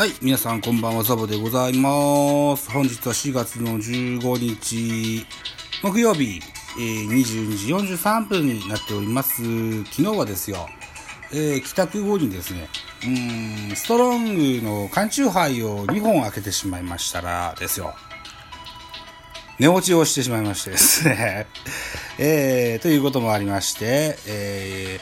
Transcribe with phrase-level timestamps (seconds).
[0.00, 2.70] はい、皆さんこんばんは、ザボでございます。
[2.70, 5.26] 本日は4月の15日、
[5.82, 6.40] 木曜日、
[6.78, 9.42] えー22時43分になっております。
[9.84, 10.70] 昨日はですよ、
[11.32, 12.70] えー帰宅後にですね、
[13.04, 17.92] うん、ストロングの缶チューハイを2本開けてしまいましたらですよ、
[19.58, 21.46] 寝落ちをしてしまいましてですね、
[22.16, 24.98] えー、ということもありまして、え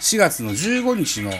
[0.00, 1.30] 4月の15日の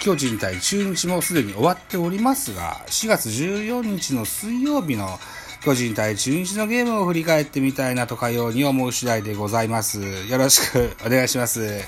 [0.00, 5.18] 巨人対中日もすでに終わっておりますが、4月14日の水曜日の
[5.62, 10.00] 巨人対中日のゲームを振り返ってみたいなとかように思う次第でございます。
[10.00, 11.82] よろしくお願いします。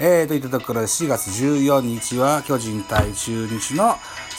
[0.00, 3.94] えー、といったところで4月14日は巨人対中日の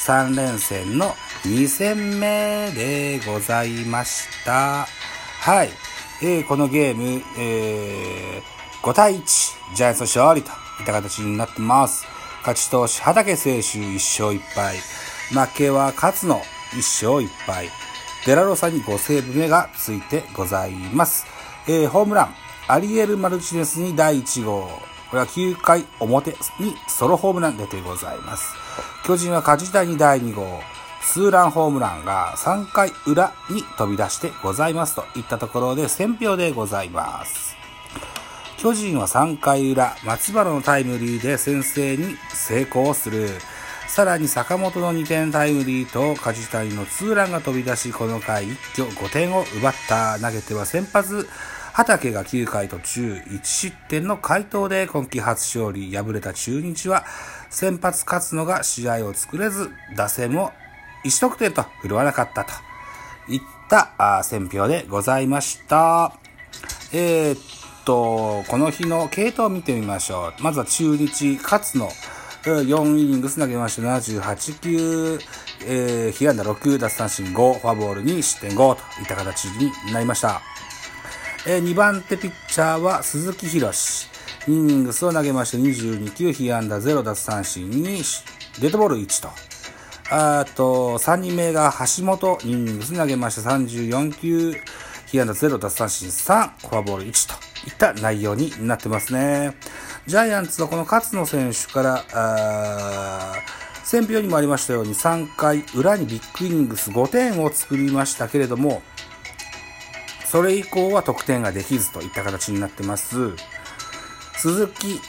[0.05, 4.87] 3連戦の2戦目でございました。
[5.39, 5.69] はい。
[6.21, 12.14] えーこのゲーム、えー5対1、ジャイアンツの勝利といった形になってます。
[12.45, 14.77] 勝ち投手、畑選手1勝1敗。
[15.47, 17.69] 負けは勝野1勝1敗。
[18.27, 21.25] デラロサに5セーブ目がついてございます。
[21.67, 22.35] えーホームラン、
[22.67, 24.69] アリエル・マルチネスに第1号。
[25.09, 28.53] これは9回表にソロホームラン出てございます。
[29.03, 30.61] 巨人は梶谷第2号。
[31.01, 37.54] ツーランホームランが3回裏に飛び出してございますといったところで選票でございます。
[38.57, 43.29] 巨人は3回裏、松原のタイムリーで先制に成功する。
[43.87, 50.17] さらに坂本の2点タイムリーと梶谷のツーランが飛び出し、この回一挙5点を奪った。
[50.19, 51.27] 投げては先発、
[51.73, 55.95] 畑が9回途中1失点の回答で今季初勝利。
[55.95, 57.05] 敗れた中日は
[57.49, 60.53] 先発勝野が試合を作れず、打線も
[61.03, 62.51] 1得点と振るわなかったと
[63.31, 66.17] いった選評でございました。
[66.93, 70.43] えーっと、この日の系統を見てみましょう。
[70.43, 71.89] まずは中日、勝野。
[72.43, 75.19] 4イニングス投げまして78球、
[75.65, 80.41] えー、被安打6、奪三振5、フォアボールに失点5といった形になりました。
[81.47, 84.07] えー2番手ピッチャーは鈴木博士。
[84.47, 89.29] 2イニングスを投げまして22球、被安打0、奪三振2、デッドボール1と。
[90.11, 94.61] あと、3人目が橋本、2イニングス投げまして34球、
[95.07, 99.55] 被安打0、奪三振3、フォアボール1といった内容になってますね。
[100.07, 108.81] ジャイアンツはこの勝野選手から、あー選票にもありましたように3回裏にビッグイニングス5点を作りましたけれども、
[110.25, 113.15] それ以降は得点ができずといった形になってます。
[114.37, 114.99] 鈴木、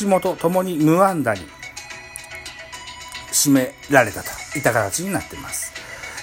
[0.00, 1.40] 橋本ともに無安打に
[3.32, 5.72] 締められたといった形になってます。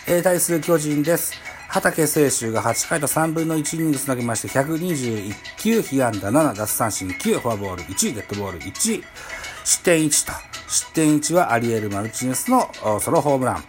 [0.08, 1.49] えー対する巨人です。
[1.70, 9.04] 畑清舟が8回と3分の1イニングス投げまして121球、被安打7、奪三振9、フォアボール1、デッドボール1、
[9.64, 10.34] 失点1と。
[10.68, 13.64] 失点1はアリエル・マルチネスのソロホームラン。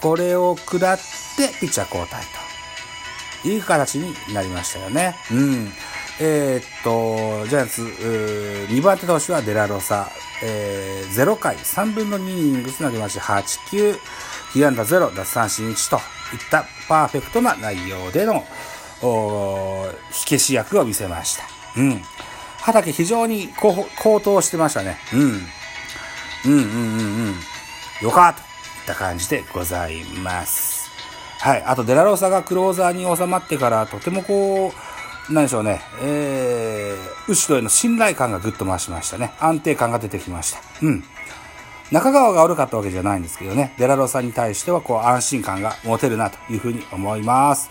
[0.00, 2.22] これを下ってピッチャー交代
[3.42, 3.48] と。
[3.48, 5.16] いう形になりましたよね。
[5.30, 5.72] うん。
[6.20, 10.10] えーっと、ジャイアンツ、2番手投手はデラロサ。
[10.44, 13.94] えー、0回3分の2イニングス投げまして8球、
[14.52, 16.00] 被安打0、奪三振1と
[16.36, 18.44] ったパーフェクトな内容での、
[19.00, 21.44] 火消し役を見せました。
[21.76, 22.02] うん。
[22.60, 24.98] 畑非常に高騰してましたね。
[25.12, 25.20] うん。
[25.20, 25.32] うん
[26.44, 27.34] うんうんうん。
[28.02, 30.90] よかといった感じでございます。
[31.40, 31.62] はい。
[31.64, 34.72] あと、デラローサがクローザーに収まってから、とてもこ
[35.28, 39.32] う、なんでしょうね、えー、後ろへの信頼感がぐっと増しましたね。
[39.40, 40.60] 安定感が出てきました。
[40.82, 41.04] うん。
[41.92, 47.70] 中川が悪かったわけじゃないんですけどね、デラロサに対してはこう安心感が持てるなというふうに思います。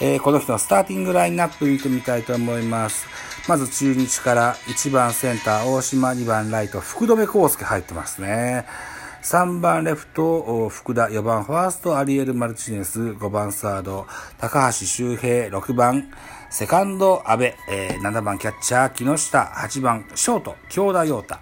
[0.00, 3.06] えーこの人のスターティングラインナップ見てみたいと思います。
[3.48, 8.64] まず中日から1番センター大島、2番ライト福留孝介入ってますね。
[9.22, 14.06] 3番レフト福田、4番ファーストアリエル・マルチネス、5番サード
[14.38, 16.10] 高橋周平、6番
[16.48, 21.36] セカンド阿部、えー7番キャッチャー木下、8番ショート京田陽太、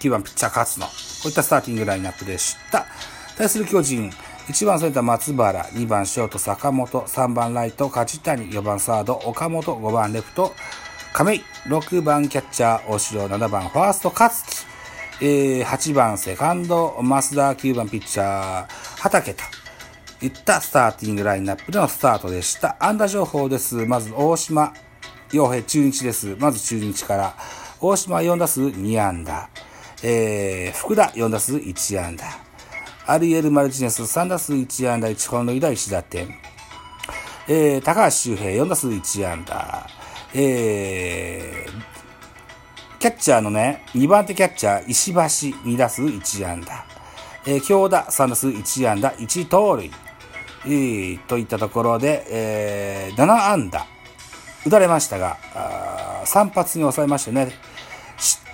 [0.00, 0.86] 9番ピッチャー勝野。
[0.86, 0.92] こ
[1.26, 2.86] ういったスターティングラインナップでした。
[3.36, 4.10] 対する巨人、
[4.48, 10.54] 1番センター松原、2番ショート坂本、3番ライト梶谷、4番サード岡本、5番レフト
[11.12, 14.34] 亀井、6番キャッチャー大城、7番ファースト勝
[15.18, 19.42] 木、えー8番セカンド増田、9番ピッチャー畑と
[20.22, 22.76] いったスターティングラインナップでのスタートでした。
[22.78, 23.74] 安打情報です。
[23.86, 24.72] まず大島
[25.32, 26.36] 洋平中日です。
[26.38, 27.34] まず中日から。
[27.80, 29.48] 大島4打数2安打。
[30.02, 32.24] えー、福田4打数1安打。
[33.06, 36.34] アリエル・マルチネス3打数1安打1本塁打1打点。
[37.48, 39.86] えー、高橋周平4打数1安打。
[40.34, 46.86] えー、キャッチャーのね、2番手キャッチャー石橋2打数1安打。
[47.46, 49.90] えー、京田3打数1安打1盗塁、
[50.66, 53.86] えー、といったところで、えー、7安打
[54.66, 55.38] 打たれましたが、
[56.26, 57.50] 3発に抑えましてね、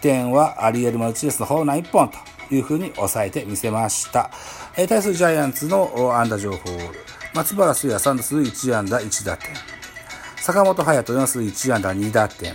[0.01, 2.11] 点はアリエル・マルチネスのホームラン1本
[2.49, 4.31] というふうに抑えてみせました。
[4.77, 6.59] えー、対するジャイアンツの安打情報、
[7.35, 9.51] 松原聖也3打数1安打1打点。
[10.37, 12.55] 坂本勇人4打数1安打2打点。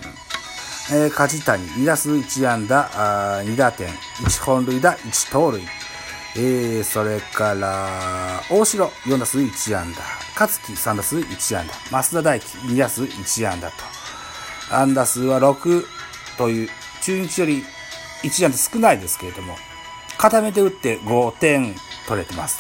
[0.93, 3.89] えー、梶谷2打数1安打あ2打点。
[4.23, 5.61] 1本塁打1盗塁。
[6.37, 10.01] えー、それから、大城4打数1安打。
[10.39, 12.01] 勝木3打数1安打。
[12.01, 13.75] 増田大輝2打数1安打と。
[14.71, 15.83] 安打数は6
[16.37, 16.69] という、
[17.01, 17.63] 中日より
[18.23, 19.57] 1安打少ないですけれども、
[20.17, 21.75] 固めて打って5点
[22.07, 22.57] 取れてます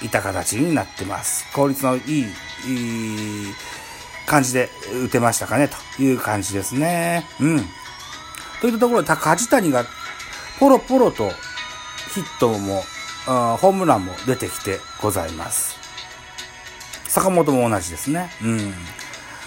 [0.00, 0.04] と。
[0.04, 1.50] いった形になってます。
[1.54, 2.26] 効率のいい、
[2.66, 3.54] いい
[4.26, 4.68] 感じで
[5.06, 7.26] 打てましたかねという感じですね。
[7.40, 7.64] うん。
[8.60, 9.86] といったところで、梶谷が
[10.60, 11.30] ポロポロと
[12.14, 12.84] ヒットも、
[13.24, 15.76] ホームランも出てきてございます。
[17.08, 18.30] 坂本も同じですね。
[18.42, 18.74] うん。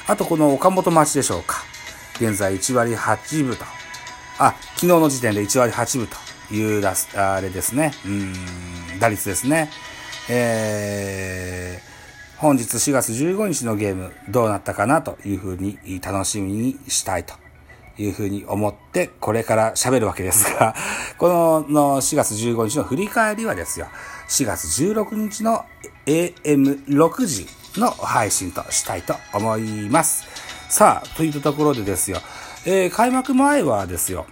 [0.08, 1.64] あとこの岡本町でしょうか。
[2.16, 3.66] 現在1割8分と。
[4.40, 6.84] あ、昨日の時点で1割8分という、
[7.16, 7.92] あれですね。
[8.06, 9.70] うん、打率ですね。
[10.30, 17.34] えー、本日4月15日のゲームどうなったかなというふうに楽しみにしたいと
[17.98, 20.74] いうふうに思ってこれから喋るわけですが、
[21.18, 23.88] このの4月15日の振り返りはですよ、
[24.30, 25.66] 4月16日の
[26.06, 27.48] AM6 時
[27.78, 30.24] の配信としたいと思います。
[30.70, 32.22] さあ、といったところでですよ、
[32.66, 34.26] えー、開幕前はですよ、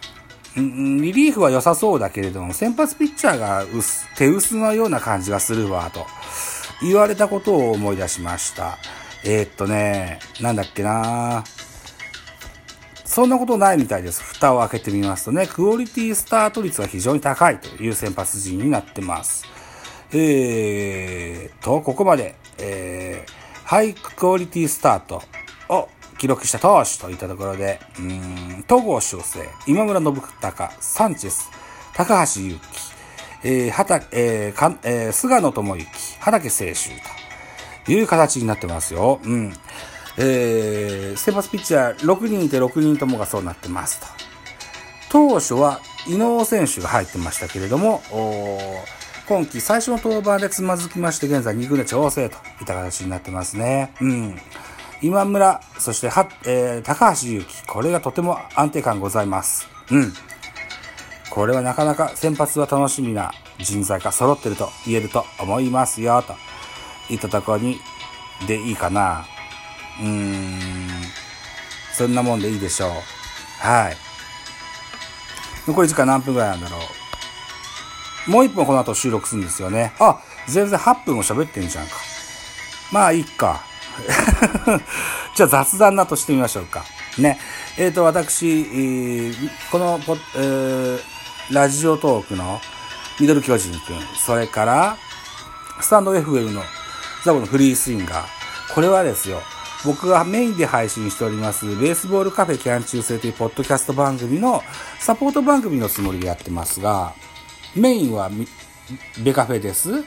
[0.60, 6.06] んリリーフは良さそうだけれども、先発ピッチャーが薄手薄のような感じがするわ、と
[6.82, 8.78] 言われたことを思い出しました。
[9.24, 11.44] えー、っとね、なんだっけな
[13.06, 14.22] そんなことないみたいです。
[14.22, 19.46] 蓋を開けてみますとね、クオリティスタート率が非常に高いという先発陣になってます。
[20.14, 23.32] えーと、ここまで、えー、
[23.66, 25.24] ハイクオリティスタート
[25.70, 31.50] を記録した投手といったところで、うん、東郷修正、今村信孝、サンチェス、
[31.94, 32.60] 高橋祐希、
[33.44, 35.88] えー、畑、えー、かえー、菅野智之、
[36.20, 36.90] 畑清修
[37.86, 39.20] という形になってますよ。
[39.24, 39.54] うん。
[40.20, 44.08] えー、先発ピッチャー6人いて6人ともがそうなってますと。
[45.10, 48.02] 当初は伊能選手が入ってましたけれども、
[49.28, 53.94] 今季最初の登板でつまずきまして、現在2軍で調整といった形になってますね。
[54.02, 54.40] うん。
[55.02, 59.68] 今村、そしては、えー、高橋祐希、これがとても安定感ございます。
[59.92, 60.14] うん。
[61.30, 66.34] これはなかなか先発は楽しみな人材が揃ってると言えると思いますよ、と
[67.14, 67.78] いったところに、
[68.48, 69.26] でいいかな。
[70.00, 70.90] うーん。
[71.94, 72.90] そんなもんでいいでしょう。
[73.60, 73.98] はい。
[75.68, 76.78] 残り時間何分ぐらいなんだろ
[78.28, 78.32] う。
[78.32, 79.94] もう一本この後収録するんですよね。
[80.00, 81.94] あ、全然8分も喋ってんじゃんか。
[82.92, 83.62] まあ、いいか。
[85.36, 86.84] じゃあ雑談なとしてみましょうか。
[87.18, 87.40] ね。
[87.78, 89.34] えっ、ー、と、私、
[89.72, 91.00] このポ、えー、
[91.52, 92.62] ラジオトークの
[93.20, 94.98] ミドル巨人くん、それから、
[95.82, 96.64] スタンド FM の
[97.24, 98.74] ザボのフリースインガー。
[98.74, 99.42] これはですよ、
[99.86, 104.64] 僕がメインで配信しております、ベースボールカフェキャン中制というポッドキャスト番組の
[105.00, 107.14] サポート番組のつもりでやってますが、
[107.76, 108.30] メインは
[109.24, 110.04] ベカフェです。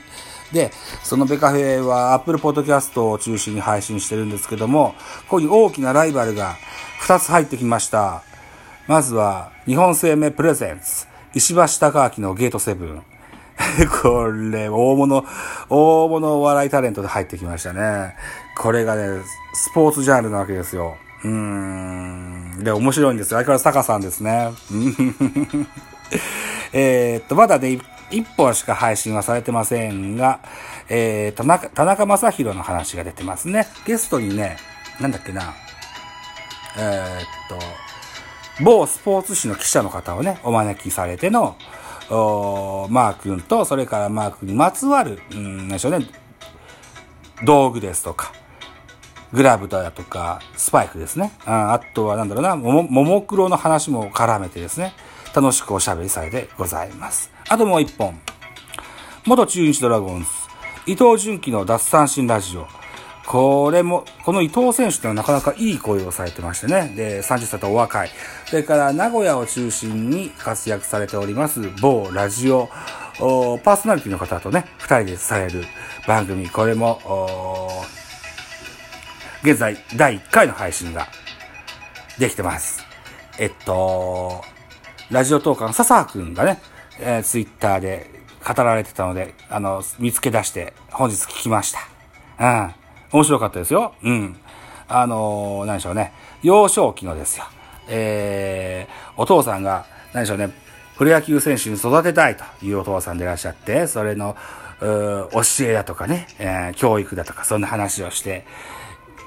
[0.52, 4.94] で、そのベカフェは Apple Podcast を中心に配信してるんですけども、
[5.28, 6.56] ここに大きなライバルが
[7.06, 8.22] 2つ入ってきました。
[8.86, 13.02] まずは、日本生命プレゼンツ、石橋貴明のゲートセブン。
[14.02, 15.24] これ、大物、
[15.68, 18.16] 大物お笑いタレントで入ってきましたね。
[18.56, 20.96] これがね、スポーツジャンルなわけですよ。
[21.24, 22.64] うーん。
[22.64, 23.38] で、面白いんですよ。
[23.38, 24.52] 相変わらずタカさんですね。
[26.72, 27.78] えっと、まだね、
[28.10, 30.40] 一本しか配信はされてませんが、
[30.88, 33.66] えー、田中、田中正宏の話が出てますね。
[33.86, 34.56] ゲストにね、
[35.00, 35.54] なんだっけな、
[36.78, 41.56] えー、っと、某スポーツ紙の記者の方をね、お招きされての、
[42.10, 46.06] おーマー君と、それからマー君にまつわる、うん、なんでしょうね、
[47.44, 48.32] 道具ですとか、
[49.32, 51.32] グラブだとか、スパイクですね。
[51.46, 54.92] ああとはなんだろうな、ももももクロの話も絡めてですね、
[55.34, 57.29] 楽しくおしゃべりされてございます。
[57.48, 58.18] あともう一本。
[59.26, 60.28] 元中日ドラゴンズ、
[60.86, 62.66] 伊藤純喜の奪三振ラジオ。
[63.26, 66.92] これも、この伊藤選手ってのはなかなかいい声をされてましてね。
[66.96, 68.10] で、30歳とお若い。
[68.46, 72.68] それから名古屋を中心に活躍されております、某ラジオ、
[73.18, 75.64] パーソナリティの方とね、二人でされる
[76.08, 76.48] 番組。
[76.48, 76.98] これも、
[79.42, 81.06] 現在第1回の配信が
[82.18, 82.84] できてます。
[83.38, 84.42] えっと、
[85.10, 86.60] ラジオトーカーの笹くんがね、
[87.00, 88.10] えー、ツイッターで
[88.46, 91.80] 語られてたので、あの、見つけ出して本日聞きました。
[92.38, 92.74] うん。
[93.12, 93.94] 面白かったですよ。
[94.02, 94.36] うん。
[94.88, 96.12] あのー、何でしょうね。
[96.42, 97.44] 幼少期のですよ。
[97.88, 100.50] えー、お父さんが、何でしょうね。
[100.96, 104.36] プロ野球選手に育てたいというお父さんでいらっしゃって、それの、
[104.80, 108.44] 教えだとかね、えー、教育だとか、そんな話をして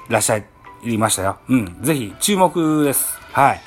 [0.08, 0.44] いらっしゃい
[0.98, 1.38] ましたよ。
[1.48, 1.82] うん。
[1.82, 3.18] ぜひ、注目です。
[3.32, 3.60] はい。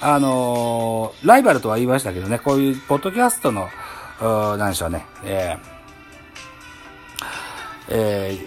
[0.00, 3.68] あのー、ライバルとは言いましたけどね、こういうポッドキャストの、
[4.20, 5.74] 何でしょうね、えー、
[7.88, 8.38] え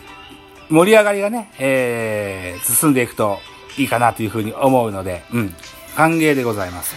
[0.69, 3.39] ー、盛り上がりがね、えー、進んでいくと
[3.77, 5.53] いいかなというふうに思うので、うん、
[5.95, 6.95] 歓迎でございます。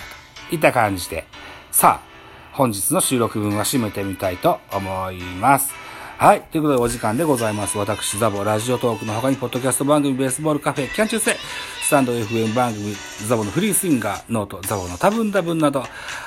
[0.48, 1.24] といった感じで、
[1.70, 2.10] さあ、
[2.52, 5.72] 本日の収録分は締めてみたいと思います。
[6.18, 6.42] はい。
[6.42, 7.78] ということでお時間でございます。
[7.78, 11.34] 私、ザボ、ラジオトークの他に、ポッドキャスト番組、ベースボールカフェ、キャン中世、
[11.90, 12.94] スタンド FM 番組、
[13.26, 15.82] ザボのフリースインガー、ノート、ザボの多分多分など、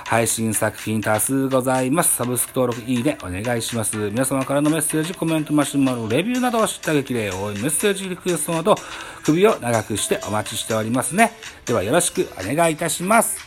[0.06, 2.18] 配信作品多数ございます。
[2.18, 3.96] サブスク登録、いいね、お願いします。
[3.96, 8.76] 皆様からのメッセージ、コメント、マシュマロ、レビューなどを叱咤激励、応援メッセージ、リクエストなど、
[9.24, 11.32] 首を長くしてお待ちしておりますね。
[11.66, 13.38] ではよろしくお願いいたします。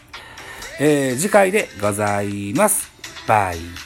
[0.81, 2.91] えー、次回でございます。
[3.29, 3.86] バイ。